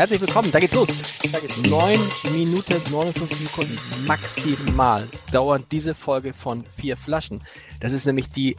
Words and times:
Herzlich 0.00 0.22
willkommen, 0.22 0.50
da 0.50 0.58
geht's 0.58 0.72
los. 0.72 0.88
Da 1.30 1.40
geht's 1.40 1.62
9 1.68 1.98
Minuten 2.32 2.72
59 2.90 3.36
Sekunden 3.36 3.78
maximal 4.06 5.06
dauert 5.30 5.70
diese 5.70 5.94
Folge 5.94 6.32
von 6.32 6.64
vier 6.78 6.96
Flaschen. 6.96 7.44
Das 7.80 7.92
ist 7.92 8.06
nämlich 8.06 8.30
die 8.30 8.56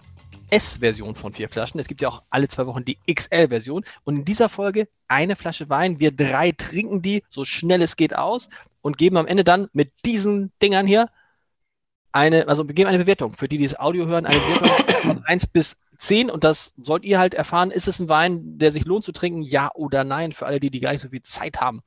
S-Version 0.51 1.15
von 1.15 1.33
vier 1.33 1.49
Flaschen. 1.49 1.79
Es 1.79 1.87
gibt 1.87 2.01
ja 2.01 2.09
auch 2.09 2.21
alle 2.29 2.47
zwei 2.47 2.67
Wochen 2.67 2.85
die 2.85 2.99
XL-Version. 3.11 3.83
Und 4.03 4.17
in 4.17 4.23
dieser 4.23 4.49
Folge 4.49 4.87
eine 5.07 5.35
Flasche 5.35 5.67
Wein. 5.67 5.99
Wir 5.99 6.11
drei 6.11 6.51
trinken 6.51 7.01
die 7.01 7.23
so 7.31 7.43
schnell 7.43 7.81
es 7.81 7.95
geht 7.95 8.15
aus 8.15 8.47
und 8.83 8.99
geben 8.99 9.17
am 9.17 9.25
Ende 9.25 9.43
dann 9.43 9.67
mit 9.73 9.91
diesen 10.05 10.51
Dingern 10.61 10.85
hier 10.85 11.09
eine, 12.11 12.49
also 12.49 12.67
wir 12.67 12.75
geben 12.75 12.87
eine 12.87 12.99
Bewertung. 12.99 13.33
Für 13.33 13.47
die, 13.47 13.57
die 13.57 13.63
das 13.63 13.79
Audio 13.79 14.05
hören, 14.05 14.27
eine 14.27 14.37
Bewertung 14.39 15.01
von 15.01 15.23
1 15.25 15.47
bis 15.47 15.75
10 16.01 16.29
und 16.31 16.43
das 16.43 16.73
sollt 16.77 17.05
ihr 17.05 17.19
halt 17.19 17.35
erfahren, 17.35 17.71
ist 17.71 17.87
es 17.87 17.99
ein 17.99 18.09
Wein, 18.09 18.57
der 18.57 18.71
sich 18.71 18.85
lohnt 18.85 19.05
zu 19.05 19.11
trinken, 19.11 19.43
ja 19.43 19.69
oder 19.75 20.03
nein, 20.03 20.33
für 20.33 20.47
alle 20.47 20.59
die, 20.59 20.71
die 20.71 20.79
gar 20.79 20.91
nicht 20.91 21.01
so 21.01 21.09
viel 21.09 21.21
Zeit 21.21 21.61
haben, 21.61 21.81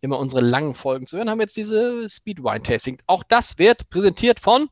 immer 0.00 0.18
unsere 0.18 0.40
langen 0.40 0.74
Folgen 0.74 1.06
zu 1.06 1.16
hören, 1.16 1.30
haben 1.30 1.38
wir 1.38 1.44
jetzt 1.44 1.56
diese 1.56 2.08
Speed 2.08 2.42
Wine 2.42 2.62
Tasting. 2.62 3.00
Auch 3.06 3.22
das 3.22 3.58
wird 3.58 3.88
präsentiert 3.88 4.40
von 4.40 4.68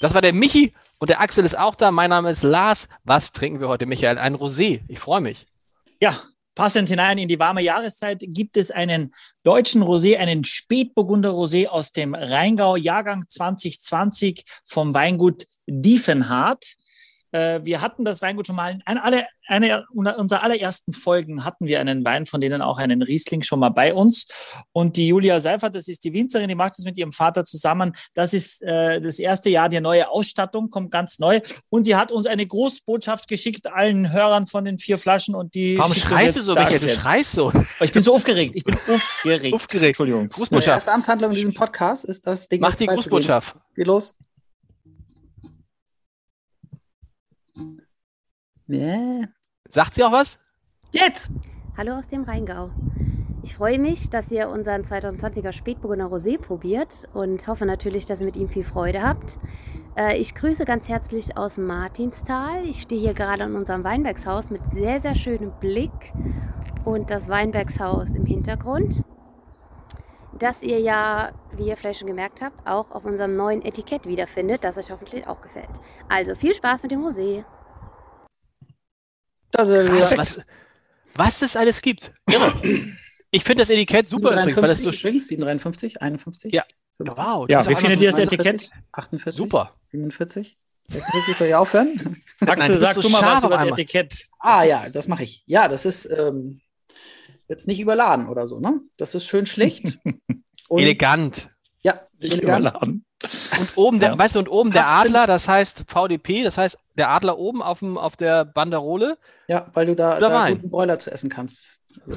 Das 0.00 0.14
war 0.14 0.22
der 0.22 0.32
Michi 0.32 0.74
und 0.98 1.10
der 1.10 1.20
Axel 1.20 1.44
ist 1.44 1.56
auch 1.56 1.76
da. 1.76 1.92
Mein 1.92 2.10
Name 2.10 2.30
ist 2.30 2.42
Lars. 2.42 2.88
Was 3.04 3.30
trinken 3.30 3.60
wir 3.60 3.68
heute, 3.68 3.86
Michael? 3.86 4.18
Ein 4.18 4.34
Rosé. 4.34 4.80
Ich 4.88 4.98
freue 4.98 5.20
mich. 5.20 5.46
Ja, 6.00 6.18
passend 6.54 6.88
hinein 6.88 7.18
in 7.18 7.28
die 7.28 7.38
warme 7.38 7.62
Jahreszeit 7.62 8.20
gibt 8.20 8.56
es 8.56 8.70
einen 8.70 9.14
deutschen 9.42 9.82
Rosé, 9.82 10.16
einen 10.16 10.44
Spätburgunder 10.44 11.30
Rosé 11.30 11.66
aus 11.66 11.92
dem 11.92 12.14
Rheingau, 12.14 12.76
Jahrgang 12.76 13.24
2020 13.28 14.44
vom 14.64 14.94
Weingut 14.94 15.46
Diefenhardt. 15.66 16.74
Äh, 17.32 17.60
wir 17.64 17.80
hatten 17.80 18.04
das 18.04 18.22
Weingut 18.22 18.46
schon 18.46 18.56
mal, 18.56 18.78
in 18.86 18.98
alle, 18.98 19.26
eine 19.46 19.86
unserer 19.92 20.42
allerersten 20.42 20.92
Folgen 20.92 21.44
hatten 21.44 21.66
wir 21.66 21.80
einen 21.80 22.04
Wein, 22.04 22.26
von 22.26 22.40
denen 22.40 22.62
auch 22.62 22.78
einen 22.78 23.02
Riesling 23.02 23.42
schon 23.42 23.58
mal 23.58 23.70
bei 23.70 23.92
uns. 23.94 24.26
Und 24.72 24.96
die 24.96 25.08
Julia 25.08 25.40
Seifert, 25.40 25.74
das 25.74 25.88
ist 25.88 26.04
die 26.04 26.12
Winzerin, 26.12 26.48
die 26.48 26.54
macht 26.54 26.74
es 26.78 26.84
mit 26.84 26.96
ihrem 26.96 27.12
Vater 27.12 27.44
zusammen. 27.44 27.92
Das 28.14 28.34
ist 28.34 28.62
äh, 28.62 29.00
das 29.00 29.18
erste 29.18 29.50
Jahr, 29.50 29.68
die 29.68 29.80
neue 29.80 30.08
Ausstattung 30.10 30.70
kommt 30.70 30.90
ganz 30.90 31.18
neu. 31.18 31.40
Und 31.70 31.84
sie 31.84 31.96
hat 31.96 32.12
uns 32.12 32.26
eine 32.26 32.46
Großbotschaft 32.46 33.28
geschickt, 33.28 33.66
allen 33.66 34.12
Hörern 34.12 34.46
von 34.46 34.64
den 34.64 34.78
vier 34.78 34.98
Flaschen. 34.98 35.34
Und 35.34 35.54
die 35.54 35.78
Warum 35.78 35.94
schreist 35.94 36.36
du 36.36 36.40
so, 36.40 36.54
Michael? 36.54 36.78
Du 36.78 36.90
schreist 36.90 37.32
so. 37.32 37.52
Ich 37.80 37.92
bin 37.92 38.02
so 38.02 38.14
aufgeregt. 38.14 38.54
Ich 38.54 38.64
bin 38.64 38.76
aufgeregt. 38.88 39.54
aufgeregt. 39.54 39.88
Entschuldigung. 39.88 40.26
Grußbotschaft. 40.26 40.66
Die 40.66 40.70
erste 40.70 40.92
Amtshandlung 40.92 41.30
in 41.30 41.36
diesem 41.36 41.54
Podcast 41.54 42.04
ist 42.04 42.26
das 42.26 42.48
Ding. 42.48 42.60
Mach 42.60 42.74
die 42.76 42.86
Grußbotschaft. 42.86 43.56
Geh 43.74 43.84
los. 43.84 44.14
Nee. 48.72 49.28
Sagt 49.68 49.96
sie 49.96 50.02
auch 50.02 50.12
was? 50.12 50.40
Jetzt! 50.92 51.30
Hallo 51.76 51.92
aus 51.92 52.08
dem 52.08 52.24
Rheingau. 52.24 52.70
Ich 53.42 53.54
freue 53.56 53.78
mich, 53.78 54.08
dass 54.08 54.30
ihr 54.30 54.48
unseren 54.48 54.84
2020er 54.84 55.52
Spätburgunder 55.52 56.06
Rosé 56.06 56.38
probiert 56.40 57.06
und 57.12 57.46
hoffe 57.46 57.66
natürlich, 57.66 58.06
dass 58.06 58.20
ihr 58.20 58.24
mit 58.24 58.36
ihm 58.38 58.48
viel 58.48 58.64
Freude 58.64 59.02
habt. 59.02 59.38
Äh, 59.94 60.16
ich 60.16 60.34
grüße 60.34 60.64
ganz 60.64 60.88
herzlich 60.88 61.36
aus 61.36 61.58
Martinstal. 61.58 62.64
Ich 62.64 62.80
stehe 62.80 62.98
hier 62.98 63.12
gerade 63.12 63.44
in 63.44 63.56
unserem 63.56 63.84
Weinbergshaus 63.84 64.48
mit 64.48 64.62
sehr, 64.72 65.02
sehr 65.02 65.16
schönem 65.16 65.52
Blick 65.60 66.14
und 66.86 67.10
das 67.10 67.28
Weinbergshaus 67.28 68.14
im 68.14 68.24
Hintergrund, 68.24 69.04
das 70.38 70.62
ihr 70.62 70.80
ja, 70.80 71.32
wie 71.58 71.68
ihr 71.68 71.76
vielleicht 71.76 71.98
schon 71.98 72.08
gemerkt 72.08 72.40
habt, 72.40 72.66
auch 72.66 72.90
auf 72.90 73.04
unserem 73.04 73.36
neuen 73.36 73.60
Etikett 73.60 74.06
wiederfindet, 74.06 74.64
das 74.64 74.78
euch 74.78 74.90
hoffentlich 74.90 75.26
auch 75.26 75.42
gefällt. 75.42 75.68
Also 76.08 76.34
viel 76.34 76.54
Spaß 76.54 76.84
mit 76.84 76.92
dem 76.92 77.04
Rosé. 77.04 77.44
Krass, 79.52 79.68
was, 80.16 80.40
was 81.14 81.42
es 81.42 81.56
alles 81.56 81.82
gibt. 81.82 82.12
Irre. 82.30 82.54
Ich 83.30 83.44
finde 83.44 83.62
das 83.62 83.70
Etikett 83.70 84.08
super 84.08 84.30
53, 84.30 84.42
übrigens, 84.42 84.62
weil 84.62 84.68
das 84.68 84.78
so 84.78 84.90
übrigens, 84.90 85.28
753, 85.28 86.02
51. 86.02 86.52
Ja. 86.52 86.64
50. 86.96 87.18
Wow. 87.18 87.48
Ja, 87.48 87.66
wie 87.68 87.74
findet 87.74 88.00
ihr 88.00 88.10
das 88.10 88.18
Etikett? 88.18 88.70
48. 88.92 89.36
Super. 89.36 89.74
47. 89.86 90.58
46 90.88 91.36
soll 91.36 91.46
ich 91.48 91.54
aufhören? 91.54 92.22
Axel, 92.40 92.76
sag 92.78 92.94
so 92.94 93.02
du 93.02 93.08
mal 93.08 93.22
was 93.22 93.44
über 93.44 93.56
das 93.56 93.64
Etikett. 93.64 94.26
Ah 94.38 94.64
ja, 94.64 94.88
das 94.90 95.08
mache 95.08 95.24
ich. 95.24 95.42
Ja, 95.46 95.68
das 95.68 95.84
ist 95.84 96.06
ähm, 96.06 96.60
jetzt 97.48 97.66
nicht 97.66 97.80
überladen 97.80 98.28
oder 98.28 98.46
so, 98.46 98.58
ne? 98.58 98.80
Das 98.96 99.14
ist 99.14 99.26
schön 99.26 99.46
schlicht. 99.46 99.98
elegant. 100.70 101.50
Ja, 101.82 102.00
nicht 102.18 102.40
überladen. 102.40 103.04
Und 103.58 103.76
oben, 103.76 104.00
der, 104.00 104.10
ja. 104.10 104.18
weißt 104.18 104.36
du, 104.36 104.38
und 104.38 104.50
oben 104.50 104.70
der 104.70 104.86
Adler, 104.86 105.26
das 105.26 105.48
heißt 105.48 105.84
VDP, 105.88 106.44
das 106.44 106.58
heißt 106.58 106.78
der 106.96 107.10
Adler 107.10 107.38
oben 107.38 107.62
auf, 107.62 107.80
dem, 107.80 107.98
auf 107.98 108.16
der 108.16 108.44
Banderole. 108.44 109.18
Ja, 109.48 109.68
weil 109.74 109.86
du 109.86 109.96
da, 109.96 110.18
da 110.18 110.50
guten 110.50 110.70
Bräuler 110.70 110.98
zu 110.98 111.10
essen 111.10 111.28
kannst. 111.28 111.80
Also. 112.06 112.16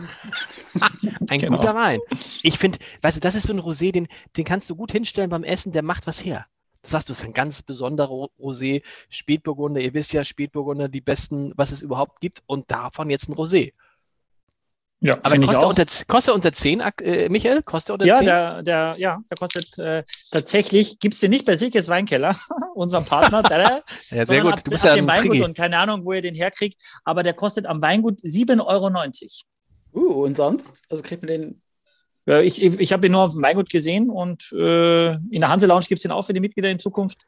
ein 1.30 1.38
genau. 1.40 1.58
guter 1.58 1.76
Wein. 1.76 2.00
Ich 2.44 2.58
finde, 2.58 2.80
weißt 3.02 3.18
du, 3.18 3.22
das 3.22 3.36
ist 3.36 3.48
so 3.48 3.54
ein 3.54 3.60
Rosé, 3.60 3.92
den, 3.92 4.08
den 4.38 4.46
kannst 4.46 4.70
du 4.70 4.76
gut 4.76 4.92
hinstellen 4.92 5.30
beim 5.30 5.44
Essen, 5.44 5.72
der 5.72 5.84
macht 5.84 6.08
was 6.08 6.24
her. 6.24 6.46
Das 6.82 6.92
sagst 6.92 7.10
du, 7.10 7.14
ist 7.14 7.26
ein 7.26 7.34
ganz 7.34 7.64
besonderer 7.64 8.30
Rosé, 8.40 8.84
Spätburgunder. 9.10 9.82
Ihr 9.82 9.96
wisst 9.96 10.14
ja, 10.14 10.24
Spätburgunder, 10.24 10.88
die 10.88 11.02
besten, 11.02 11.52
was 11.56 11.72
es 11.72 11.82
überhaupt 11.82 12.20
gibt. 12.22 12.44
Und 12.46 12.70
davon 12.70 13.10
jetzt 13.10 13.28
ein 13.28 13.34
Rosé. 13.34 13.74
Ja, 15.06 15.20
aber 15.22 15.38
kostet, 15.38 15.54
er 15.54 15.68
unter, 15.68 15.86
kostet 16.08 16.32
er 16.32 16.36
unter 16.36 16.52
10, 16.52 16.80
äh, 16.80 17.30
Michael? 17.30 17.62
Kostet 17.62 17.90
er 17.90 17.94
unter 17.94 18.06
ja, 18.08 18.18
10? 18.18 18.26
Der, 18.26 18.64
der, 18.64 18.96
ja, 18.98 19.20
der 19.30 19.38
kostet 19.38 19.78
äh, 19.78 20.04
tatsächlich, 20.32 20.98
gibt 20.98 21.14
es 21.14 21.20
den 21.20 21.30
nicht 21.30 21.46
bei 21.46 21.58
Silkes 21.58 21.90
Weinkeller, 21.90 22.36
unserem 22.74 23.06
Partner, 23.06 23.44
der, 23.44 23.84
ja, 24.10 24.26
sehr 24.26 24.42
gut. 24.42 24.54
Ab, 24.54 24.64
du 24.64 24.72
bist 24.72 24.84
ab 24.84 24.90
ja 24.90 24.96
dem 24.96 25.08
Weingut 25.08 25.42
und 25.42 25.56
keine 25.56 25.78
Ahnung, 25.78 26.06
wo 26.06 26.14
ihr 26.14 26.24
den 26.24 26.34
herkriegt, 26.34 26.82
aber 27.04 27.22
der 27.22 27.34
kostet 27.34 27.68
am 27.68 27.84
Weingut 27.84 28.20
7,90 28.22 28.66
Euro. 28.66 28.90
Uh, 29.94 30.24
und 30.24 30.36
sonst? 30.36 30.82
Also 30.90 31.04
kriegt 31.04 31.22
man 31.22 31.28
den 31.28 31.62
ja, 32.28 32.42
ich 32.42 32.62
ich, 32.62 32.92
habe 32.92 33.06
ihn 33.06 33.12
nur 33.12 33.22
auf 33.22 33.34
dem 33.34 33.44
Weingut 33.44 33.70
gesehen 33.70 34.10
und 34.10 34.52
äh, 34.52 35.12
in 35.12 35.42
der 35.42 35.50
Hanse 35.50 35.68
Lounge 35.68 35.86
gibt 35.88 36.00
es 36.00 36.04
den 36.04 36.12
auch 36.12 36.24
für 36.24 36.34
die 36.34 36.40
Mitglieder 36.40 36.72
in 36.72 36.80
Zukunft. 36.80 37.26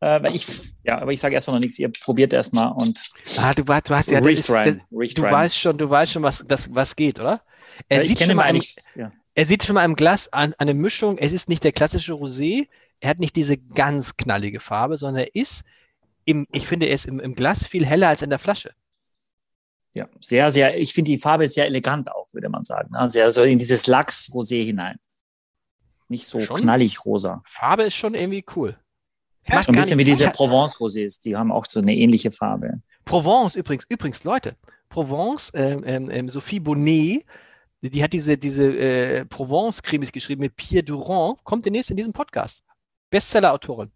Äh, 0.00 0.22
weil 0.22 0.34
ich, 0.34 0.46
ja, 0.82 0.98
aber 0.98 1.12
ich 1.12 1.20
sage 1.20 1.34
erstmal 1.34 1.56
noch 1.56 1.62
nichts. 1.62 1.78
Ihr 1.78 1.88
probiert 1.88 2.32
erstmal 2.32 2.72
und. 2.72 3.00
Ah, 3.38 3.54
du, 3.54 3.62
du 3.62 3.72
hast 3.72 4.10
ja, 4.10 4.18
ist, 4.18 4.48
das, 4.48 4.76
du 4.90 5.22
weißt 5.22 5.56
schon, 5.56 5.78
du 5.78 5.88
weißt 5.88 6.12
schon, 6.12 6.22
was, 6.22 6.44
das, 6.46 6.74
was 6.74 6.96
geht, 6.96 7.20
oder? 7.20 7.40
Er, 7.88 8.04
sieht 8.04 8.18
schon 8.18 8.34
mal 8.34 8.42
eigentlich, 8.42 8.76
ja. 8.96 9.12
er 9.34 9.46
sieht 9.46 9.64
schon 9.64 9.74
mal 9.74 9.84
im 9.84 9.94
Glas 9.94 10.32
an, 10.32 10.54
eine 10.58 10.74
Mischung. 10.74 11.16
Es 11.18 11.32
ist 11.32 11.48
nicht 11.48 11.62
der 11.62 11.72
klassische 11.72 12.12
Rosé. 12.12 12.66
Er 12.98 13.10
hat 13.10 13.20
nicht 13.20 13.36
diese 13.36 13.56
ganz 13.56 14.16
knallige 14.16 14.58
Farbe, 14.58 14.96
sondern 14.96 15.24
er 15.24 15.34
ist 15.34 15.62
im, 16.24 16.46
ich 16.52 16.66
finde, 16.66 16.86
er 16.86 16.94
ist 16.94 17.06
im, 17.06 17.20
im 17.20 17.34
Glas 17.34 17.66
viel 17.66 17.86
heller 17.86 18.08
als 18.08 18.22
in 18.22 18.30
der 18.30 18.40
Flasche. 18.40 18.72
Ja, 19.92 20.08
sehr, 20.20 20.52
sehr, 20.52 20.78
ich 20.78 20.94
finde 20.94 21.10
die 21.10 21.18
Farbe 21.18 21.48
sehr 21.48 21.66
elegant 21.66 22.10
auch, 22.12 22.32
würde 22.32 22.48
man 22.48 22.64
sagen. 22.64 22.92
Ne? 22.92 23.10
Sehr 23.10 23.30
so 23.32 23.42
in 23.42 23.58
dieses 23.58 23.86
Lachs-Rosé 23.86 24.64
hinein. 24.64 24.98
Nicht 26.08 26.26
so 26.26 26.40
schon? 26.40 26.56
knallig 26.56 27.04
rosa. 27.04 27.42
Farbe 27.44 27.84
ist 27.84 27.94
schon 27.94 28.14
irgendwie 28.14 28.44
cool. 28.56 28.78
Ja, 29.46 29.62
so 29.62 29.72
ein 29.72 29.76
bisschen 29.76 29.98
wie 29.98 30.04
diese 30.04 30.28
Provence-Rosés, 30.30 31.20
die 31.22 31.36
haben 31.36 31.50
auch 31.50 31.66
so 31.66 31.80
eine 31.80 31.94
ähnliche 31.94 32.30
Farbe. 32.30 32.82
Provence 33.04 33.56
übrigens, 33.56 33.84
übrigens, 33.88 34.22
Leute, 34.22 34.54
Provence, 34.88 35.50
ähm, 35.54 35.82
ähm, 35.84 36.10
ähm 36.10 36.28
Sophie 36.28 36.60
Bonnet, 36.60 37.24
die 37.80 38.02
hat 38.02 38.12
diese, 38.12 38.36
diese 38.36 38.76
äh, 38.76 39.24
Provence-Krimis 39.24 40.12
geschrieben 40.12 40.42
mit 40.42 40.56
Pierre 40.56 40.84
Durand, 40.84 41.42
kommt 41.44 41.64
demnächst 41.64 41.90
in 41.90 41.96
diesem 41.96 42.12
Podcast. 42.12 42.62
Bestseller-Autorin. 43.10 43.90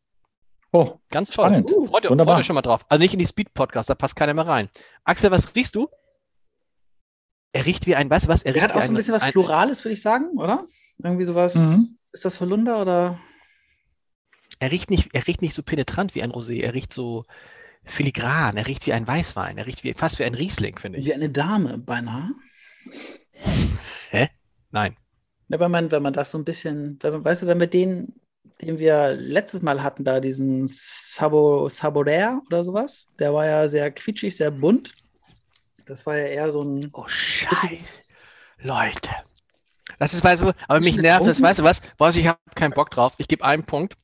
Oh, 0.75 0.99
ganz 1.09 1.31
toll. 1.31 1.45
Spannend. 1.45 1.71
Uh, 1.71 1.87
freut, 1.87 2.11
Wunderbar. 2.11 2.35
freut 2.35 2.41
euch 2.41 2.47
schon 2.47 2.55
mal 2.55 2.63
drauf. 2.63 2.85
Also 2.89 3.01
nicht 3.01 3.13
in 3.13 3.21
die 3.21 3.27
Speed-Podcast, 3.27 3.89
da 3.89 3.95
passt 3.95 4.17
keiner 4.17 4.35
mehr 4.35 4.49
rein. 4.49 4.69
Axel, 5.05 5.31
was 5.31 5.55
riechst 5.55 5.77
du? 5.77 5.89
Er 7.53 7.65
riecht 7.65 7.87
wie 7.87 7.95
ein, 7.95 8.11
weißt 8.11 8.27
du 8.27 8.29
was? 8.29 8.43
Er, 8.43 8.57
er 8.57 8.63
hat 8.63 8.73
auch 8.73 8.83
so 8.83 8.89
ein 8.89 8.95
bisschen 8.95 9.15
was 9.15 9.23
Florales, 9.23 9.85
würde 9.85 9.95
ich 9.95 10.03
sagen, 10.03 10.37
oder? 10.37 10.67
Irgendwie 10.99 11.23
sowas. 11.23 11.55
Mhm. 11.55 11.97
Ist 12.13 12.25
das 12.25 12.41
Holunder 12.41 12.83
oder? 12.83 13.21
Er 14.59 14.73
riecht, 14.73 14.91
nicht, 14.91 15.11
er 15.15 15.25
riecht 15.29 15.43
nicht 15.43 15.55
so 15.55 15.63
penetrant 15.63 16.17
wie 16.17 16.25
ein 16.25 16.33
Rosé. 16.33 16.61
Er 16.61 16.75
riecht 16.75 16.93
so 16.93 17.25
filigran. 17.85 18.57
Er 18.57 18.67
riecht 18.67 18.85
wie 18.87 18.95
ein 18.95 19.07
Weißwein. 19.07 19.57
Er 19.59 19.67
riecht 19.67 19.85
wie, 19.85 19.95
fast 19.95 20.19
wie 20.19 20.25
ein 20.25 20.35
Riesling, 20.35 20.77
finde 20.77 20.99
ich. 20.99 21.07
Wie 21.07 21.15
eine 21.15 21.31
Dame, 21.31 21.79
beinahe. 21.79 22.31
Hä? 24.11 24.29
Nein. 24.73 24.97
Ja, 25.51 25.61
wenn 25.61 25.71
man, 25.71 25.93
wenn 25.93 26.03
man 26.03 26.13
das 26.13 26.33
so 26.33 26.39
ein 26.39 26.45
bisschen, 26.45 26.99
wenn 27.01 27.13
man, 27.13 27.25
weißt 27.25 27.43
du, 27.43 27.47
wenn 27.47 27.61
wir 27.61 27.69
den 27.69 28.13
den 28.65 28.79
wir 28.79 29.15
letztes 29.15 29.63
Mal 29.63 29.83
hatten, 29.83 30.05
da 30.05 30.21
diesen 30.21 30.67
Sabo, 30.67 31.69
Saboraire 31.69 32.41
oder 32.47 32.65
sowas. 32.65 33.07
Der 33.19 33.33
war 33.33 33.47
ja 33.47 33.69
sehr 33.69 33.91
quietschig, 33.91 34.37
sehr 34.37 34.51
bunt. 34.51 34.93
Das 35.85 36.07
war 36.07 36.17
ja 36.17 36.27
eher 36.27 36.53
so 36.53 36.63
ein. 36.63 36.91
Oh, 36.93 37.07
Scheiß. 37.07 38.13
Leute. 38.59 39.11
Das 39.99 40.15
ist, 40.15 40.25
weißt 40.25 40.43
du, 40.43 40.53
aber 40.67 40.81
mich 40.81 40.97
nervt 40.97 41.27
das, 41.27 41.41
weißt 41.41 41.61
du 41.61 41.65
was? 41.65 41.81
Was, 41.99 42.17
ich 42.17 42.27
habe 42.27 42.39
keinen 42.55 42.73
Bock 42.73 42.91
drauf. 42.91 43.15
Ich 43.19 43.29
gebe 43.29 43.45
einen 43.45 43.65
Punkt. 43.65 43.95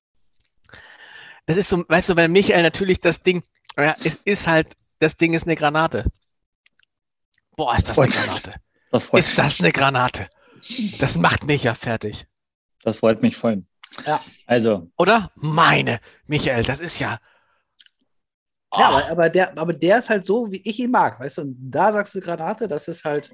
Das 1.47 1.57
ist 1.57 1.69
so, 1.69 1.85
weißt 1.89 2.11
du, 2.11 2.17
weil 2.17 2.29
Michael 2.29 2.63
natürlich 2.63 3.01
das 3.01 3.23
Ding, 3.23 3.43
ja, 3.77 3.95
es 4.05 4.17
ist 4.25 4.47
halt, 4.47 4.77
das 4.99 5.17
Ding 5.17 5.33
ist 5.33 5.45
eine 5.45 5.57
Granate. 5.57 6.05
Boah, 7.57 7.75
ist 7.75 7.89
das, 7.89 7.97
das 7.97 7.99
eine 7.99 8.27
Granate. 8.27 8.55
Das 8.91 9.05
freut 9.05 9.21
ist 9.21 9.39
das 9.39 9.61
eine 9.61 9.73
Granate? 9.73 10.29
Das 10.99 11.17
macht 11.17 11.45
mich 11.45 11.65
ja 11.65 11.75
fertig. 11.75 12.27
Das 12.83 12.99
freut 12.99 13.23
mich 13.23 13.37
voll. 13.37 13.65
Ja. 14.07 14.21
Also. 14.47 14.91
Oder? 14.99 15.31
Meine, 15.35 16.01
Michael, 16.27 16.65
das 16.65 16.81
ist 16.81 16.99
ja. 16.99 17.19
Ja, 18.77 18.89
aber, 18.89 19.11
aber, 19.11 19.29
der, 19.29 19.59
aber 19.59 19.73
der 19.73 19.99
ist 19.99 20.11
halt 20.11 20.25
so, 20.25 20.51
wie 20.51 20.63
ich 20.65 20.79
ihn 20.79 20.91
mag, 20.91 21.19
weißt 21.19 21.39
du? 21.39 21.43
Und 21.43 21.57
da 21.59 21.93
sagst 21.93 22.15
du 22.15 22.21
Granate, 22.21 22.69
das 22.69 22.87
ist 22.87 23.05
halt. 23.05 23.33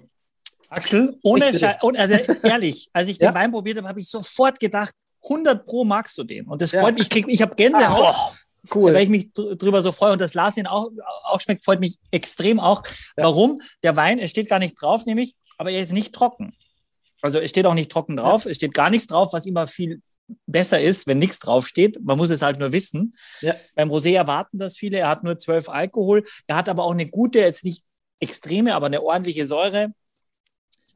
Axel, 0.70 1.18
ohne, 1.22 1.52
ohne 1.82 1.98
also 1.98 2.16
ehrlich, 2.42 2.88
als 2.92 3.08
ich 3.08 3.18
den 3.18 3.26
ja? 3.26 3.34
Wein 3.34 3.52
probiert 3.52 3.76
habe, 3.76 3.86
habe 3.86 4.00
ich 4.00 4.08
sofort 4.08 4.58
gedacht, 4.58 4.92
100 5.24 5.66
Pro 5.66 5.84
magst 5.84 6.16
du 6.18 6.24
den. 6.24 6.46
Und 6.46 6.62
das 6.62 6.72
ja. 6.72 6.80
freut 6.80 6.94
mich, 6.94 7.04
ich, 7.04 7.10
krieg, 7.10 7.26
ich 7.28 7.42
habe 7.42 7.54
Gänsehaut. 7.54 8.14
Ah, 8.14 8.32
cool. 8.74 8.94
Weil 8.94 9.02
ich 9.02 9.08
mich 9.08 9.32
drüber 9.32 9.82
so 9.82 9.92
freue 9.92 10.12
und 10.12 10.20
das 10.20 10.34
Lars 10.34 10.56
ihn 10.56 10.66
auch, 10.66 10.90
auch 11.24 11.40
schmeckt, 11.40 11.64
freut 11.64 11.80
mich 11.80 11.96
extrem 12.10 12.58
auch. 12.58 12.82
Ja. 13.16 13.24
Warum? 13.24 13.60
Der 13.82 13.94
Wein, 13.96 14.18
es 14.18 14.30
steht 14.30 14.48
gar 14.48 14.58
nicht 14.58 14.80
drauf, 14.80 15.04
nämlich, 15.06 15.34
aber 15.58 15.70
er 15.70 15.82
ist 15.82 15.92
nicht 15.92 16.14
trocken. 16.14 16.54
Also 17.22 17.40
es 17.40 17.50
steht 17.50 17.66
auch 17.66 17.74
nicht 17.74 17.90
trocken 17.90 18.16
drauf, 18.16 18.44
ja. 18.44 18.50
es 18.50 18.56
steht 18.56 18.74
gar 18.74 18.90
nichts 18.90 19.08
drauf, 19.08 19.32
was 19.32 19.46
immer 19.46 19.68
viel 19.68 20.00
besser 20.46 20.80
ist, 20.80 21.06
wenn 21.06 21.18
nichts 21.18 21.38
draufsteht. 21.38 21.98
Man 22.02 22.16
muss 22.16 22.30
es 22.30 22.42
halt 22.42 22.58
nur 22.58 22.72
wissen. 22.72 23.14
Ja. 23.40 23.54
Beim 23.74 23.90
Rosé 23.90 24.14
erwarten 24.14 24.58
das 24.58 24.76
viele. 24.76 24.98
Er 24.98 25.08
hat 25.08 25.24
nur 25.24 25.38
12 25.38 25.68
Alkohol. 25.68 26.24
Er 26.46 26.56
hat 26.56 26.68
aber 26.68 26.84
auch 26.84 26.92
eine 26.92 27.06
gute, 27.06 27.38
jetzt 27.38 27.64
nicht 27.64 27.84
extreme, 28.20 28.74
aber 28.74 28.86
eine 28.86 29.02
ordentliche 29.02 29.46
Säure. 29.46 29.92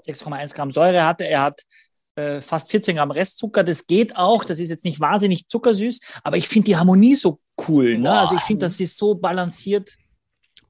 6,1 0.06 0.54
Gramm 0.54 0.70
Säure 0.70 1.04
hatte. 1.04 1.26
Er 1.26 1.42
hat 1.42 1.62
äh, 2.16 2.40
fast 2.40 2.70
14 2.70 2.96
Gramm 2.96 3.10
Restzucker. 3.10 3.64
Das 3.64 3.86
geht 3.86 4.16
auch. 4.16 4.44
Das 4.44 4.58
ist 4.58 4.70
jetzt 4.70 4.84
nicht 4.84 5.00
wahnsinnig 5.00 5.48
zuckersüß, 5.48 6.00
aber 6.24 6.36
ich 6.36 6.48
finde 6.48 6.66
die 6.66 6.76
Harmonie 6.76 7.14
so 7.14 7.40
cool. 7.68 7.98
Ne? 7.98 8.10
Also 8.10 8.36
ich 8.36 8.42
finde, 8.42 8.66
das 8.66 8.80
ist 8.80 8.96
so 8.96 9.14
balanciert. 9.14 9.96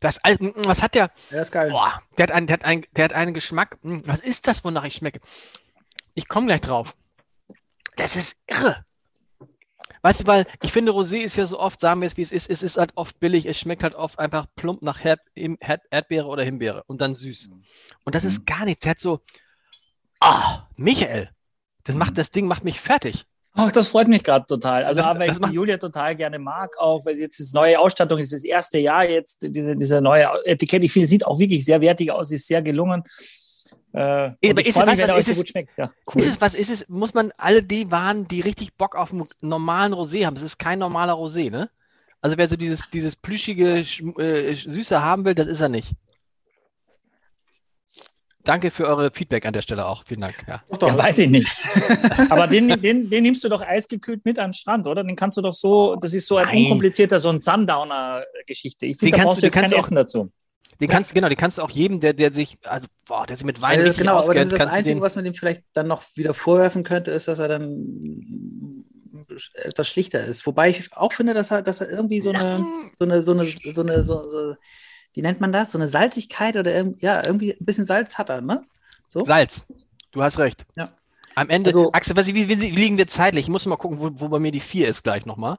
Das, 0.01 0.19
was 0.25 0.83
hat 0.83 0.95
der? 0.95 1.11
Der 1.31 1.43
ist 1.43 1.53
geil. 1.53 1.71
Boah, 1.71 2.03
der, 2.17 2.25
hat 2.25 2.33
einen, 2.33 2.47
der, 2.47 2.55
hat 2.55 2.65
einen, 2.65 2.87
der 2.97 3.05
hat 3.05 3.13
einen 3.13 3.35
Geschmack. 3.35 3.79
Hm, 3.83 4.03
was 4.07 4.21
ist 4.21 4.47
das, 4.47 4.65
wonach 4.65 4.85
ich 4.85 4.95
schmecke? 4.95 5.21
Ich 6.15 6.27
komme 6.27 6.47
gleich 6.47 6.63
drauf. 6.63 6.97
Das 7.97 8.17
ist 8.17 8.37
irre. 8.47 8.85
Weißt 10.03 10.21
du, 10.21 10.27
weil 10.27 10.47
ich 10.63 10.73
finde, 10.73 10.93
Rosé 10.93 11.19
ist 11.19 11.37
ja 11.37 11.47
so 11.47 11.59
oft, 11.59 11.81
sagen 11.81 12.01
wir 12.01 12.07
es 12.07 12.17
wie 12.17 12.23
es 12.23 12.33
ist, 12.33 12.49
es 12.49 12.63
ist 12.63 12.79
halt 12.79 12.93
oft 12.95 13.21
billig, 13.21 13.45
es 13.45 13.59
schmeckt 13.59 13.83
halt 13.83 13.95
oft 13.95 14.19
einfach 14.19 14.47
plump 14.57 14.83
nach 14.83 15.05
Erd, 15.05 15.21
Erdbeere 15.91 16.27
oder 16.27 16.43
Himbeere 16.43 16.85
und 16.87 17.01
dann 17.03 17.15
süß. 17.15 17.51
Und 18.05 18.15
das 18.15 18.23
mhm. 18.23 18.29
ist 18.31 18.47
gar 18.47 18.65
nichts. 18.65 18.87
Er 18.87 18.93
hat 18.93 19.01
so, 19.01 19.21
ah, 20.21 20.69
Michael, 20.77 21.31
das 21.85 21.97
macht, 21.97 22.13
mhm. 22.13 22.17
das 22.17 22.31
Ding 22.31 22.47
macht 22.47 22.65
mich 22.65 22.81
fertig. 22.81 23.27
Ach, 23.55 23.73
das 23.73 23.89
freut 23.89 24.09
mich 24.09 24.23
gerade 24.23 24.47
total. 24.47 24.85
Also, 24.85 25.03
das, 25.03 25.19
weil 25.19 25.31
ich 25.31 25.39
die 25.39 25.53
Julia 25.53 25.77
total 25.77 26.15
gerne 26.15 26.39
mag, 26.39 26.79
auch 26.79 27.05
weil 27.05 27.19
jetzt 27.19 27.41
das 27.41 27.53
neue 27.53 27.79
Ausstattung 27.79 28.19
ist, 28.21 28.33
das 28.33 28.45
erste 28.45 28.79
Jahr 28.79 29.05
jetzt, 29.05 29.39
diese, 29.43 29.77
diese 29.77 30.01
neue 30.01 30.29
Etikette. 30.45 30.87
Ich 30.87 30.93
finde, 30.93 31.09
sieht 31.09 31.27
auch 31.27 31.39
wirklich 31.39 31.65
sehr 31.65 31.81
wertig 31.81 32.13
aus, 32.13 32.31
ist 32.31 32.47
sehr 32.47 32.63
gelungen. 32.63 33.03
Äh, 33.93 33.99
aber 33.99 34.61
ist 34.61 34.69
es, 34.69 34.77
was, 34.77 34.87
was, 34.87 35.19
ist 35.19 35.35
so 35.35 35.41
gut 35.41 35.49
schmeckt. 35.49 35.77
Ja, 35.77 35.91
cool. 36.15 36.23
ist 36.23 36.29
es, 36.29 36.41
was 36.41 36.55
ist 36.55 36.71
es? 36.71 36.89
Muss 36.89 37.13
man 37.13 37.33
alle 37.37 37.63
die 37.63 37.91
waren, 37.91 38.29
die 38.29 38.41
richtig 38.41 38.75
Bock 38.75 38.95
auf 38.95 39.13
einen 39.13 39.25
normalen 39.41 39.93
Rosé 39.93 40.27
haben? 40.27 40.35
Das 40.35 40.45
ist 40.45 40.59
kein 40.59 40.79
normaler 40.79 41.15
Rosé, 41.15 41.51
ne? 41.51 41.71
Also 42.21 42.37
wer 42.37 42.49
so 42.49 42.57
dieses, 42.57 42.89
dieses 42.91 43.17
plüschige, 43.17 43.79
äh, 43.79 44.55
Süße 44.55 45.03
haben 45.03 45.25
will, 45.25 45.35
das 45.35 45.47
ist 45.47 45.61
er 45.61 45.69
nicht. 45.69 45.93
Danke 48.45 48.71
für 48.71 48.87
eure 48.87 49.11
Feedback 49.11 49.45
an 49.45 49.53
der 49.53 49.63
Stelle 49.63 49.87
auch. 49.87 50.05
Vielen 50.07 50.21
Dank. 50.21 50.35
Ja, 50.49 50.63
ja 50.81 50.99
weiß 50.99 51.19
ich 51.19 51.29
nicht. 51.29 51.57
Aber 52.31 52.47
den, 52.47 52.69
den, 52.81 53.11
den 53.11 53.23
nimmst 53.23 53.45
du 53.45 53.49
doch 53.49 53.61
eisgekühlt 53.61 54.25
mit 54.25 54.39
an 54.39 54.49
den 54.49 54.55
Strand, 54.55 54.87
oder? 54.87 55.05
Den 55.05 55.17
kannst 55.17 55.37
du 55.37 55.43
doch 55.43 55.53
so, 55.53 55.97
das 55.97 56.15
ist 56.15 56.27
so 56.27 56.37
ein 56.37 56.47
Nein. 56.47 56.63
unkomplizierter, 56.65 57.21
so 57.21 57.29
ein 57.29 57.41
Sundowner-Geschichte. 57.41 58.87
Ich 58.87 58.97
finde, 58.97 59.19
da 59.19 59.25
brauchst 59.25 59.43
du 59.43 59.47
jetzt 59.47 59.55
kein 59.55 59.73
Essen 59.73 59.95
dazu. 59.95 60.31
Die 60.81 60.87
kannst, 60.87 61.15
genau, 61.15 61.29
die 61.29 61.37
kannst 61.37 61.59
du 61.59 61.63
auch 61.63 61.71
jedem, 61.71 62.01
der, 62.01 62.15
der 62.15 62.33
sich, 62.33 62.59
also, 62.65 62.87
boah, 63.07 63.27
der 63.27 63.37
sich 63.37 63.45
mit 63.45 63.61
Wein 63.61 63.81
also, 63.81 63.93
genau, 63.93 64.17
auskennt, 64.17 64.31
aber 64.31 64.45
das 64.45 64.53
ist 64.53 64.61
das 64.61 64.73
Einzige, 64.73 65.01
was 65.01 65.15
man 65.15 65.25
dem 65.25 65.35
vielleicht 65.35 65.63
dann 65.75 65.87
noch 65.87 66.03
wieder 66.15 66.33
vorwerfen 66.33 66.85
könnte, 66.85 67.11
ist, 67.11 67.29
dass 67.29 67.39
er 67.39 67.49
dann 67.49 68.85
etwas 69.55 69.89
schlichter 69.89 70.25
ist. 70.25 70.47
Wobei 70.47 70.71
ich 70.71 70.97
auch 70.97 71.13
finde, 71.13 71.35
dass 71.35 71.51
er, 71.51 71.63
dass 71.63 71.81
er 71.81 71.91
irgendwie 71.91 72.21
so 72.21 72.31
eine, 72.31 72.65
so 72.99 73.05
eine, 73.05 73.23
so 73.23 73.33
eine, 73.33 73.47
so 73.47 73.83
eine, 73.83 74.05
so, 74.05 74.27
so 74.27 74.55
wie 75.13 75.23
nennt 75.23 75.41
man 75.41 75.53
das? 75.53 75.73
So 75.73 75.79
eine 75.79 75.89
Salzigkeit 75.89 76.57
oder 76.57 76.73
ja, 76.99 77.25
irgendwie 77.25 77.53
ein 77.53 77.65
bisschen 77.65 77.85
Salz 77.85 78.17
hat 78.17 78.31
er, 78.31 78.41
ne? 78.41 78.63
So? 79.07 79.25
Salz. 79.25 79.67
Du 80.13 80.23
hast 80.23 80.39
recht. 80.39 80.65
Ja. 80.77 80.93
Am 81.35 81.49
Ende, 81.49 81.69
also, 81.69 81.93
Axel, 81.93 82.17
was, 82.17 82.27
wie, 82.27 82.49
wie, 82.49 82.61
wie, 82.61 82.71
liegen 82.71 82.99
wir 82.99 83.07
zeitlich? 83.07 83.45
Ich 83.45 83.51
muss 83.51 83.65
mal 83.67 83.77
gucken, 83.77 84.01
wo, 84.01 84.11
wo 84.15 84.29
bei 84.29 84.39
mir 84.39 84.51
die 84.51 84.61
4 84.61 84.89
ist 84.89 85.05
gleich 85.05 85.27
nochmal. 85.27 85.59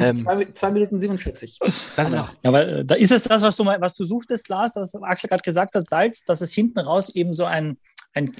Ähm, 0.00 0.26
2 0.54 0.70
Minuten 0.70 1.00
47. 1.00 1.58
ja, 1.96 2.30
aber 2.42 2.68
äh, 2.68 2.84
da 2.84 2.94
ist 2.96 3.12
es 3.12 3.22
das, 3.22 3.42
was 3.42 3.56
du, 3.56 3.64
was 3.64 3.94
du 3.94 4.04
suchtest, 4.04 4.48
Lars, 4.48 4.74
das 4.74 4.94
Axel 4.96 5.28
gerade 5.28 5.42
gesagt 5.42 5.74
hat, 5.74 5.88
Salz, 5.88 6.24
dass 6.24 6.40
es 6.40 6.52
hinten 6.52 6.80
raus 6.80 7.08
eben 7.10 7.34
so 7.34 7.44
ein, 7.44 7.78
ein 8.14 8.32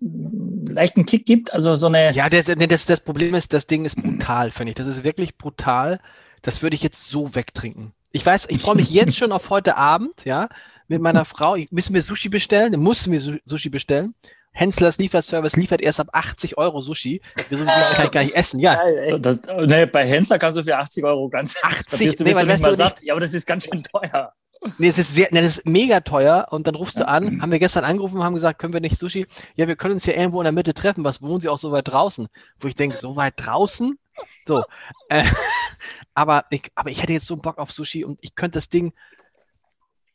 leichten 0.00 1.06
Kick 1.06 1.26
gibt, 1.26 1.52
also 1.52 1.74
so 1.74 1.86
eine. 1.86 2.12
Ja, 2.12 2.28
das, 2.28 2.46
das, 2.46 2.86
das 2.86 3.00
Problem 3.00 3.34
ist, 3.34 3.52
das 3.52 3.66
Ding 3.66 3.84
ist 3.84 3.96
brutal, 3.96 4.50
finde 4.50 4.70
ich. 4.70 4.76
Das 4.76 4.86
ist 4.86 5.04
wirklich 5.04 5.36
brutal. 5.36 6.00
Das 6.42 6.62
würde 6.62 6.74
ich 6.74 6.82
jetzt 6.82 7.08
so 7.08 7.34
wegtrinken. 7.34 7.92
Ich 8.12 8.24
weiß, 8.24 8.46
ich 8.48 8.60
freue 8.60 8.76
mich 8.76 8.90
jetzt 8.90 9.16
schon 9.16 9.30
auf 9.30 9.50
heute 9.50 9.76
Abend, 9.76 10.24
ja, 10.24 10.48
mit 10.88 11.00
meiner 11.00 11.24
Frau. 11.24 11.54
Ich, 11.54 11.70
müssen 11.70 11.94
wir 11.94 12.02
Sushi 12.02 12.28
bestellen? 12.28 12.78
Mussten 12.80 13.12
wir 13.12 13.40
Sushi 13.44 13.68
bestellen? 13.68 14.14
Henslers 14.52 14.98
Lieferservice 14.98 15.56
liefert 15.56 15.80
erst 15.80 16.00
ab 16.00 16.08
80 16.12 16.58
Euro 16.58 16.80
Sushi. 16.80 17.22
Wir 17.48 17.58
so 17.58 17.64
kann 17.64 18.06
ich 18.06 18.10
gar 18.10 18.22
nicht 18.22 18.34
essen. 18.34 18.60
Ja. 18.60 18.80
Das, 19.18 19.42
nee, 19.66 19.86
bei 19.86 20.06
Hensler 20.06 20.38
kannst 20.38 20.58
du 20.58 20.64
für 20.64 20.76
80 20.76 21.04
Euro 21.04 21.28
ganz 21.28 21.56
80 21.62 22.16
du, 22.16 22.24
nee, 22.24 22.32
du 22.32 22.44
nicht 22.44 22.60
mal 22.60 22.76
satt. 22.76 23.02
Ja, 23.02 23.14
aber 23.14 23.20
das 23.20 23.32
ist 23.32 23.46
ganz 23.46 23.64
schön 23.64 23.82
teuer. 23.82 24.34
Nee, 24.76 24.88
das 24.88 24.98
ist, 24.98 25.14
sehr, 25.14 25.28
nee, 25.30 25.40
das 25.40 25.56
ist 25.56 25.66
mega 25.66 26.00
teuer 26.00 26.48
und 26.50 26.66
dann 26.66 26.74
rufst 26.74 27.00
du 27.00 27.08
an, 27.08 27.40
haben 27.40 27.50
wir 27.50 27.58
gestern 27.58 27.84
angerufen 27.84 28.18
und 28.18 28.24
haben 28.24 28.34
gesagt, 28.34 28.58
können 28.58 28.74
wir 28.74 28.80
nicht 28.80 28.98
Sushi? 28.98 29.26
Ja, 29.54 29.66
wir 29.68 29.76
können 29.76 29.94
uns 29.94 30.04
hier 30.04 30.16
irgendwo 30.16 30.40
in 30.40 30.44
der 30.44 30.52
Mitte 30.52 30.74
treffen. 30.74 31.02
Was 31.02 31.22
wohnen 31.22 31.40
Sie 31.40 31.48
auch 31.48 31.58
so 31.58 31.72
weit 31.72 31.88
draußen? 31.88 32.28
Wo 32.58 32.68
ich 32.68 32.74
denke, 32.74 32.96
so 32.96 33.16
weit 33.16 33.34
draußen? 33.36 33.98
So. 34.46 34.64
Äh, 35.08 35.24
aber, 36.14 36.44
ich, 36.50 36.70
aber 36.74 36.90
ich 36.90 37.02
hätte 37.02 37.14
jetzt 37.14 37.26
so 37.26 37.34
einen 37.34 37.42
Bock 37.42 37.56
auf 37.56 37.72
Sushi 37.72 38.04
und 38.04 38.18
ich 38.20 38.34
könnte 38.34 38.58
das 38.58 38.68
Ding, 38.68 38.92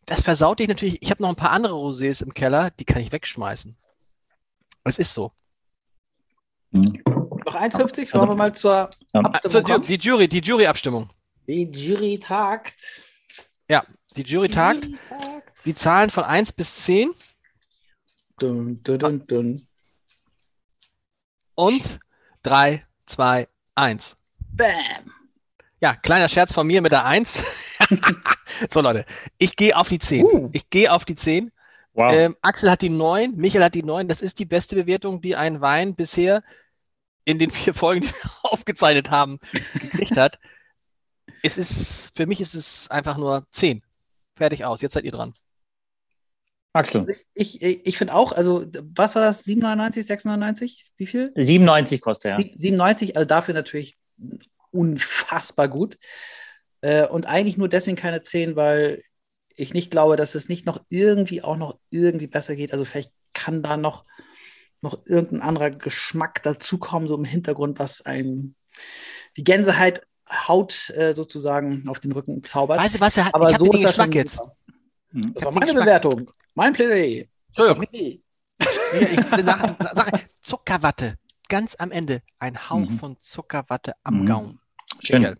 das 0.06 0.22
versaut 0.22 0.60
dich 0.60 0.68
natürlich. 0.68 1.02
Ich 1.02 1.10
habe 1.10 1.24
noch 1.24 1.30
ein 1.30 1.36
paar 1.36 1.50
andere 1.50 1.74
Rosés 1.74 2.22
im 2.22 2.34
Keller, 2.34 2.70
die 2.70 2.86
kann 2.86 3.02
ich 3.02 3.12
wegschmeißen. 3.12 3.76
Es 4.86 5.00
ist 5.00 5.14
so. 5.14 5.32
Mhm. 6.72 7.02
Noch 7.06 7.56
1,50? 7.56 8.14
Also, 8.14 8.28
wir 8.28 8.36
mal 8.36 8.56
zur 8.56 8.90
ja. 9.14 9.20
Abstimmung. 9.22 9.66
Zur, 9.66 9.80
die 9.80 9.96
Jury, 9.96 10.28
die 10.28 10.40
Jury-Abstimmung. 10.40 11.10
Die 11.48 11.64
Jury 11.64 12.20
tagt. 12.20 12.76
Ja, 13.68 13.84
die 14.16 14.22
Jury, 14.22 14.48
die 14.48 14.54
tagt. 14.54 14.88
tagt. 15.10 15.66
Die 15.66 15.74
Zahlen 15.74 16.12
von 16.12 16.24
1 16.24 16.54
bis 16.54 16.84
10. 16.84 17.12
Dun, 18.38 18.82
dun, 18.84 19.00
dun, 19.00 19.28
dun. 19.28 19.68
Und 21.56 22.00
3, 22.44 22.86
2, 23.08 23.48
1. 23.76 24.18
Bam. 24.52 25.14
Ja, 25.82 25.96
kleiner 25.96 26.28
Scherz 26.28 26.54
von 26.54 26.68
mir 26.68 26.82
mit 26.82 26.92
der 26.92 27.06
1. 27.06 27.42
so, 28.72 28.82
Leute, 28.82 29.06
ich 29.38 29.56
gehe 29.56 29.76
auf 29.76 29.88
die 29.88 30.00
10. 30.00 30.24
Uh. 30.24 30.50
Ich 30.54 30.70
gehe 30.70 30.92
auf 30.92 31.06
die 31.06 31.16
10. 31.16 31.52
Wow. 31.96 32.12
Ähm, 32.12 32.36
Axel 32.42 32.70
hat 32.70 32.82
die 32.82 32.90
9, 32.90 33.36
Michael 33.38 33.64
hat 33.64 33.74
die 33.74 33.84
9. 33.84 34.10
Das 34.10 34.22
ist 34.22 34.38
die 34.40 34.46
beste 34.46 34.76
Bewertung, 34.76 35.22
die 35.22 35.38
ein 35.38 35.62
Wein 35.62 35.96
bisher 35.96 36.44
in 37.24 37.40
den 37.40 37.52
vier 37.52 37.74
Folgen, 37.74 38.02
die 38.02 38.10
wir 38.10 38.32
aufgezeichnet 38.44 39.12
haben, 39.12 39.40
gekriegt 39.74 40.18
hat. 40.18 40.38
es 41.42 41.58
ist, 41.58 42.12
für 42.16 42.28
mich 42.28 42.42
ist 42.42 42.54
es 42.54 42.92
einfach 42.92 43.18
nur 43.18 43.48
10. 43.52 43.82
Fertig 44.36 44.66
aus. 44.66 44.82
Jetzt 44.82 44.94
seid 44.94 45.06
ihr 45.06 45.12
dran. 45.12 45.34
Axel. 46.74 47.08
Ich, 47.34 47.62
ich, 47.62 47.88
ich 47.88 47.98
finde 47.98 48.14
auch, 48.14 48.34
also 48.34 48.66
was 48.94 49.16
war 49.16 49.22
das? 49.22 49.46
7,99, 49.46 50.06
6,99? 50.06 50.88
Wie 50.98 51.08
viel? 51.08 51.32
97 51.38 52.02
kostet 52.02 52.32
ja. 52.32 52.38
97, 52.38 53.16
also 53.16 53.26
dafür 53.26 53.54
natürlich 53.54 53.98
unfassbar 54.72 55.70
gut. 55.70 55.98
Äh, 56.82 57.08
und 57.08 57.28
eigentlich 57.28 57.56
nur 57.56 57.70
deswegen 57.70 57.96
keine 57.96 58.22
10, 58.22 58.58
weil 58.58 59.02
ich 59.56 59.74
nicht 59.74 59.92
glaube, 59.92 60.16
dass 60.16 60.36
es 60.36 60.50
nicht 60.50 60.66
noch 60.66 60.84
irgendwie 60.90 61.42
auch 61.42 61.58
noch 61.58 61.78
irgendwie 61.90 62.28
besser 62.28 62.56
geht. 62.56 62.74
Also 62.74 62.86
vielleicht 62.86 63.12
kann 63.34 63.64
da 63.64 63.78
noch, 63.78 64.06
noch 64.82 65.06
irgendein 65.06 65.42
anderer 65.42 65.72
Geschmack 65.72 66.44
dazukommen, 66.44 67.08
so 67.08 67.16
im 67.16 67.26
Hintergrund, 67.26 67.80
was 67.80 68.06
ein 68.06 68.56
die 69.38 69.44
Gänseheit 69.44 70.06
Haut 70.30 70.90
äh, 70.90 71.14
sozusagen 71.14 71.88
auf 71.88 72.00
den 72.00 72.12
Rücken 72.12 72.44
zaubert. 72.44 72.80
Weißt 72.80 72.96
du, 72.96 73.00
was 73.00 73.16
er 73.18 73.26
hat? 73.26 73.36
Aber 73.36 73.56
so 73.58 73.72
ist 73.72 73.84
das 73.84 73.92
Geschmack 73.92 74.16
jetzt. 74.16 74.40
Hm. 75.12 75.34
Das 75.34 75.44
war 75.44 75.52
meine 75.52 75.68
Geschmack. 75.68 75.86
Bewertung. 75.86 76.32
Mein 76.56 76.74
Plädoyer. 76.74 77.26
Entschuldigung. 77.56 78.12
Zuckerwatte. 80.42 81.16
Ganz 81.48 81.76
am 81.78 81.92
Ende. 81.92 82.22
Ein 82.40 82.70
Hauch 82.70 82.90
mhm. 82.90 82.98
von 82.98 83.18
Zuckerwatte 83.20 83.94
am 84.04 84.22
mhm. 84.22 84.26
Gaumen. 84.26 84.60
Schön. 85.00 85.38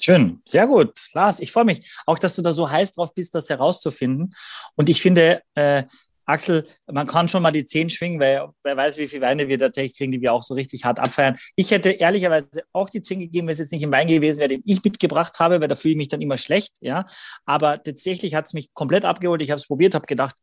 Schön, 0.00 0.40
sehr 0.44 0.66
gut. 0.66 0.92
Lars, 1.12 1.40
ich 1.40 1.50
freue 1.50 1.64
mich 1.64 1.92
auch, 2.06 2.18
dass 2.18 2.36
du 2.36 2.42
da 2.42 2.52
so 2.52 2.70
heiß 2.70 2.92
drauf 2.92 3.12
bist, 3.14 3.34
das 3.34 3.50
herauszufinden. 3.50 4.34
Und 4.76 4.88
ich 4.88 5.02
finde, 5.02 5.42
äh, 5.54 5.84
Axel, 6.28 6.68
man 6.86 7.06
kann 7.06 7.28
schon 7.28 7.42
mal 7.42 7.50
die 7.50 7.64
Zehn 7.64 7.88
schwingen, 7.88 8.20
weil 8.20 8.46
wer 8.62 8.76
weiß, 8.76 8.98
wie 8.98 9.08
viele 9.08 9.22
Weine 9.22 9.48
wir 9.48 9.58
tatsächlich 9.58 9.96
kriegen, 9.96 10.12
die 10.12 10.20
wir 10.20 10.34
auch 10.34 10.42
so 10.42 10.54
richtig 10.54 10.84
hart 10.84 11.00
abfeiern. 11.00 11.36
Ich 11.56 11.70
hätte 11.70 11.88
ehrlicherweise 11.90 12.48
auch 12.72 12.90
die 12.90 13.00
Zehn 13.00 13.18
gegeben, 13.18 13.48
wenn 13.48 13.54
es 13.54 13.58
jetzt 13.58 13.72
nicht 13.72 13.82
ein 13.82 13.90
Wein 13.90 14.06
gewesen 14.06 14.38
wäre, 14.40 14.50
den 14.50 14.62
ich 14.64 14.84
mitgebracht 14.84 15.38
habe, 15.38 15.60
weil 15.60 15.68
da 15.68 15.74
fühle 15.74 15.92
ich 15.92 15.98
mich 15.98 16.08
dann 16.08 16.20
immer 16.20 16.36
schlecht. 16.36 16.74
Ja, 16.80 17.06
aber 17.46 17.82
tatsächlich 17.82 18.34
hat 18.34 18.46
es 18.46 18.52
mich 18.52 18.72
komplett 18.74 19.06
abgeholt. 19.06 19.40
Ich 19.40 19.50
habe 19.50 19.58
es 19.58 19.66
probiert, 19.66 19.94
habe 19.94 20.06
gedacht, 20.06 20.36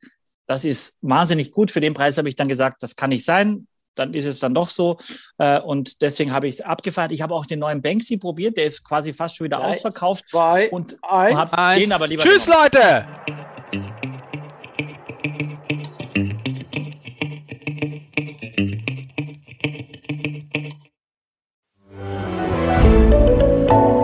das 0.47 0.65
ist 0.65 0.97
wahnsinnig 1.01 1.51
gut. 1.51 1.69
Für 1.69 1.81
den 1.81 1.93
Preis 1.93 2.17
habe 2.17 2.29
ich 2.29 2.35
dann 2.35 2.47
gesagt, 2.47 2.81
das 2.81 2.95
kann 2.95 3.11
nicht 3.11 3.23
sein. 3.23 3.67
Dann 3.95 4.13
ist 4.13 4.25
es 4.25 4.39
dann 4.39 4.53
doch 4.53 4.69
so. 4.69 4.97
Äh, 5.37 5.59
und 5.59 6.01
deswegen 6.01 6.31
habe 6.33 6.47
ich 6.47 6.55
es 6.55 6.61
abgefeiert. 6.61 7.11
Ich 7.11 7.21
habe 7.21 7.33
auch 7.33 7.45
den 7.45 7.59
neuen 7.59 7.81
Banksy 7.81 8.17
probiert, 8.17 8.57
der 8.57 8.65
ist 8.65 8.83
quasi 8.83 9.13
fast 9.13 9.35
schon 9.37 9.45
wieder 9.45 9.57
Drei, 9.57 9.69
ausverkauft. 9.69 10.25
zwei, 10.29 10.69
und 10.69 10.95
eins. 11.03 11.37
habe 11.37 11.57
Eins. 11.57 11.81
den 11.81 11.91
aber 11.93 12.07
lieber 12.07 12.23
Tschüss, 12.23 12.45
genommen. 12.45 12.69
Leute! 12.73 13.05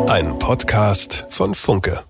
Ein 0.07 0.37
Podcast 0.39 1.25
von 1.29 1.55
Funke. 1.55 2.03